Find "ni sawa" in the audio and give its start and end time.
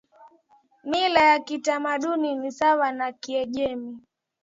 2.35-2.91